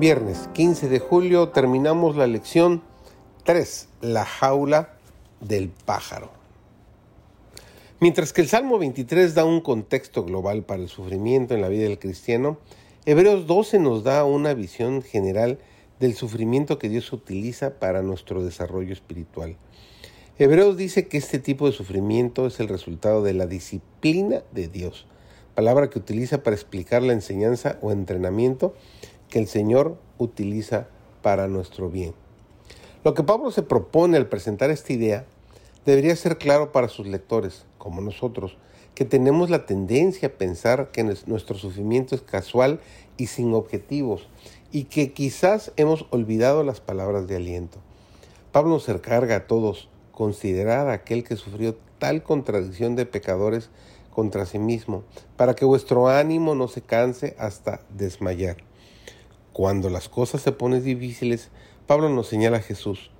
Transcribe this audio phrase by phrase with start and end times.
[0.00, 2.82] Viernes 15 de julio terminamos la lección
[3.44, 4.94] 3, la jaula
[5.42, 6.30] del pájaro.
[8.00, 11.82] Mientras que el Salmo 23 da un contexto global para el sufrimiento en la vida
[11.82, 12.56] del cristiano,
[13.04, 15.58] Hebreos 12 nos da una visión general
[15.98, 19.58] del sufrimiento que Dios utiliza para nuestro desarrollo espiritual.
[20.38, 25.04] Hebreos dice que este tipo de sufrimiento es el resultado de la disciplina de Dios,
[25.54, 28.72] palabra que utiliza para explicar la enseñanza o entrenamiento
[29.30, 30.88] que el Señor utiliza
[31.22, 32.14] para nuestro bien.
[33.04, 35.24] Lo que Pablo se propone al presentar esta idea
[35.86, 38.58] debería ser claro para sus lectores, como nosotros,
[38.94, 42.80] que tenemos la tendencia a pensar que nuestro sufrimiento es casual
[43.16, 44.28] y sin objetivos,
[44.72, 47.78] y que quizás hemos olvidado las palabras de aliento.
[48.52, 53.70] Pablo nos encarga a todos considerar a aquel que sufrió tal contradicción de pecadores
[54.10, 55.04] contra sí mismo,
[55.36, 58.58] para que vuestro ánimo no se canse hasta desmayar.
[59.52, 61.50] Cuando las cosas se ponen difíciles,
[61.86, 63.10] Pablo nos señala a Jesús.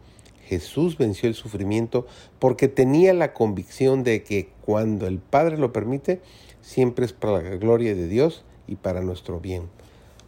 [0.45, 2.07] Jesús venció el sufrimiento
[2.39, 6.21] porque tenía la convicción de que cuando el Padre lo permite,
[6.61, 9.69] siempre es para la gloria de Dios y para nuestro bien.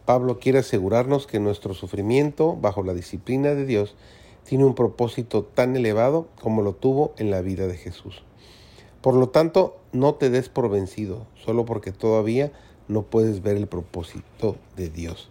[0.05, 3.95] Pablo quiere asegurarnos que nuestro sufrimiento, bajo la disciplina de Dios,
[4.43, 8.23] tiene un propósito tan elevado como lo tuvo en la vida de Jesús.
[9.01, 12.51] Por lo tanto, no te des por vencido, solo porque todavía
[12.87, 15.29] no puedes ver el propósito de Dios.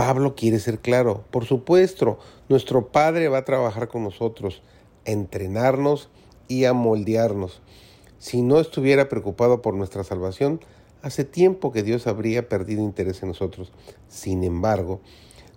[0.00, 1.26] Pablo quiere ser claro.
[1.30, 4.62] Por supuesto, nuestro Padre va a trabajar con nosotros,
[5.06, 6.08] a entrenarnos
[6.48, 7.60] y a moldearnos.
[8.18, 10.60] Si no estuviera preocupado por nuestra salvación,
[11.02, 13.72] hace tiempo que Dios habría perdido interés en nosotros.
[14.08, 15.02] Sin embargo,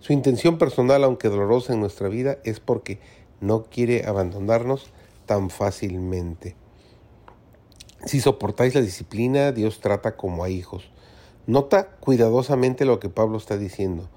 [0.02, 3.00] su intención personal, aunque dolorosa en nuestra vida, es porque
[3.40, 4.88] no quiere abandonarnos
[5.26, 6.58] tan fácilmente.
[8.06, 10.92] Si soportáis la disciplina, Dios trata como a hijos.
[11.48, 14.10] Nota cuidadosamente lo que Pablo está diciendo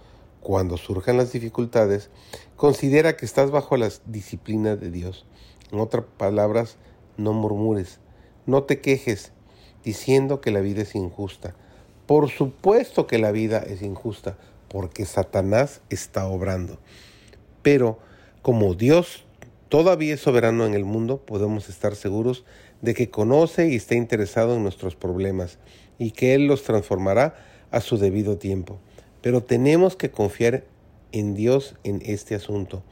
[0.46, 2.08] cuando surjan las dificultades,
[2.54, 5.26] considera que estás bajo la disciplina de Dios.
[5.72, 6.76] En otras palabras,
[7.16, 7.98] no murmures,
[8.46, 9.32] no te quejes
[9.82, 11.56] diciendo que la vida es injusta.
[12.06, 16.78] Por supuesto que la vida es injusta, porque Satanás está obrando.
[17.62, 17.98] Pero
[18.40, 19.24] como Dios
[19.68, 22.44] todavía es soberano en el mundo, podemos estar seguros
[22.82, 25.58] de que conoce y está interesado en nuestros problemas
[25.98, 27.34] y que Él los transformará
[27.72, 28.78] a su debido tiempo.
[29.26, 30.62] Pero tenemos que confiar
[31.10, 32.84] en Dios en este asunto.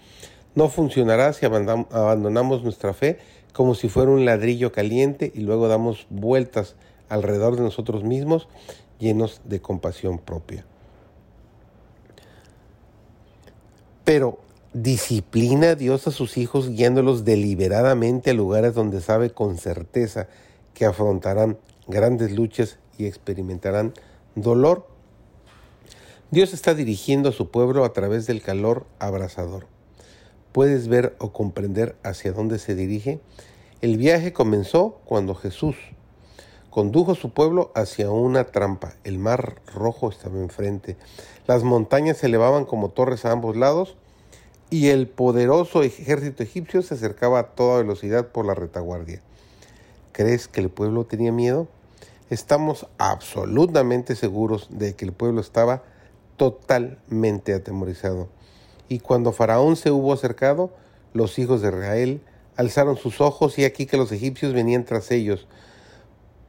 [0.56, 3.18] No funcionará si abandonamos nuestra fe
[3.52, 6.74] como si fuera un ladrillo caliente y luego damos vueltas
[7.08, 8.48] alrededor de nosotros mismos
[8.98, 10.66] llenos de compasión propia.
[14.02, 14.40] Pero
[14.72, 20.26] disciplina a Dios a sus hijos guiándolos deliberadamente a lugares donde sabe con certeza
[20.74, 23.94] que afrontarán grandes luchas y experimentarán
[24.34, 24.93] dolor
[26.34, 29.68] Dios está dirigiendo a su pueblo a través del calor abrasador.
[30.50, 33.20] ¿Puedes ver o comprender hacia dónde se dirige?
[33.82, 35.76] El viaje comenzó cuando Jesús
[36.70, 38.94] condujo a su pueblo hacia una trampa.
[39.04, 40.96] El mar rojo estaba enfrente.
[41.46, 43.94] Las montañas se elevaban como torres a ambos lados
[44.70, 49.22] y el poderoso ejército egipcio se acercaba a toda velocidad por la retaguardia.
[50.10, 51.68] ¿Crees que el pueblo tenía miedo?
[52.28, 55.84] Estamos absolutamente seguros de que el pueblo estaba
[56.36, 58.28] totalmente atemorizado.
[58.88, 60.70] Y cuando Faraón se hubo acercado,
[61.12, 62.22] los hijos de Israel
[62.56, 65.46] alzaron sus ojos y aquí que los egipcios venían tras ellos,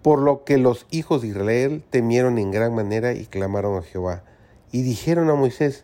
[0.01, 4.23] por lo que los hijos de Israel temieron en gran manera y clamaron a Jehová.
[4.71, 5.83] Y dijeron a Moisés,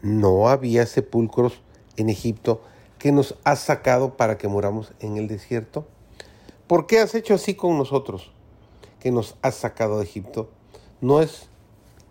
[0.00, 1.62] ¿no había sepulcros
[1.96, 2.62] en Egipto
[2.98, 5.86] que nos has sacado para que muramos en el desierto?
[6.66, 8.32] ¿Por qué has hecho así con nosotros,
[8.98, 10.50] que nos has sacado de Egipto?
[11.00, 11.48] ¿No es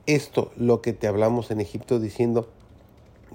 [0.06, 2.50] esto lo que te hablamos en Egipto diciendo,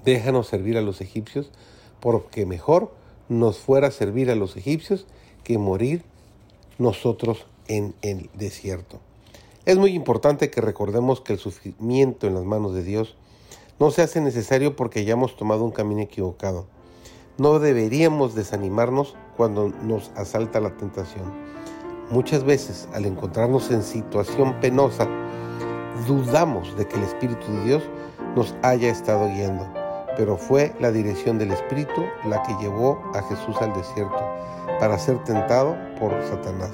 [0.03, 1.51] déjanos servir a los egipcios,
[1.99, 2.93] porque mejor
[3.29, 5.05] nos fuera servir a los egipcios
[5.43, 6.03] que morir
[6.77, 8.99] nosotros en el desierto.
[9.65, 13.15] Es muy importante que recordemos que el sufrimiento en las manos de Dios
[13.79, 16.67] no se hace necesario porque hayamos tomado un camino equivocado.
[17.37, 21.31] No deberíamos desanimarnos cuando nos asalta la tentación.
[22.09, 25.07] Muchas veces, al encontrarnos en situación penosa,
[26.05, 27.83] dudamos de que el Espíritu de Dios
[28.35, 29.67] nos haya estado guiando,
[30.15, 34.19] pero fue la dirección del Espíritu la que llevó a Jesús al desierto
[34.79, 36.71] para ser tentado por Satanás.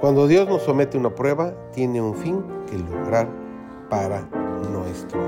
[0.00, 3.28] Cuando Dios nos somete a una prueba, tiene un fin que lograr
[3.90, 4.20] para
[4.70, 5.20] nuestro